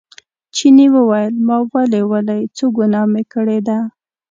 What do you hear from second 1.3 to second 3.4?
ما ولې ولئ څه ګناه مې